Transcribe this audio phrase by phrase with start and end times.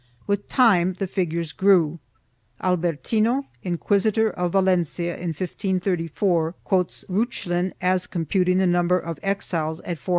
[0.25, 1.99] 2 With time the figures grew.
[2.63, 9.79] Albertino, Inquisitor of Valen cia, in 1534, quotes Reuchlin as computing the number of exiles
[9.81, 10.09] at 420,000.